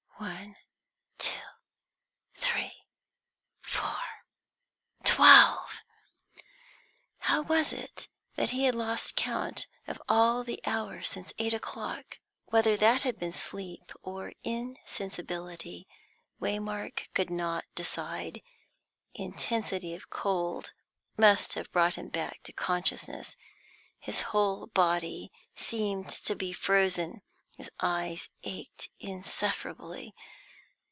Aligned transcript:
"One, 0.21 0.55
two, 1.17 1.39
three, 2.35 2.73
four 3.61 4.23
twelve!" 5.03 5.67
How 7.17 7.41
was 7.41 7.73
it 7.73 8.07
that 8.35 8.51
he 8.51 8.65
had 8.65 8.75
lost 8.75 9.17
all 9.19 9.23
count 9.23 9.67
of 9.87 9.97
the 10.45 10.61
hours 10.63 11.09
since 11.09 11.33
eight 11.39 11.55
o'clock? 11.55 12.19
Whether 12.45 12.77
that 12.77 13.01
had 13.01 13.17
been 13.17 13.33
sleep 13.33 13.91
or 14.03 14.33
insensibility, 14.43 15.87
Waymark 16.39 17.11
could 17.15 17.31
not 17.31 17.65
decide. 17.73 18.43
Intensity 19.15 19.95
of 19.95 20.11
cold 20.11 20.71
must 21.17 21.53
have 21.55 21.71
brought 21.71 21.95
back 22.11 22.47
consciousness; 22.55 23.35
his 23.97 24.21
whole 24.21 24.67
body 24.67 25.31
seemed 25.55 26.09
to 26.09 26.35
be 26.35 26.53
frozen; 26.53 27.21
his 27.57 27.69
eyes 27.79 28.27
ached 28.41 28.89
insufferably. 28.99 30.15